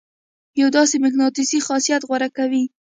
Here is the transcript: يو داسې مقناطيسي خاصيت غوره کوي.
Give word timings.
يو 0.61 0.67
داسې 0.77 0.95
مقناطيسي 1.05 1.57
خاصيت 1.67 2.01
غوره 2.09 2.29
کوي. 2.37 2.63